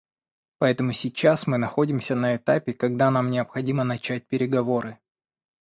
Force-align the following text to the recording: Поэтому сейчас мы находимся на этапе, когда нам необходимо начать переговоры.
Поэтому 0.57 0.93
сейчас 0.93 1.45
мы 1.45 1.59
находимся 1.59 2.15
на 2.15 2.35
этапе, 2.35 2.73
когда 2.73 3.11
нам 3.11 3.29
необходимо 3.29 3.83
начать 3.83 4.25
переговоры. 4.25 4.97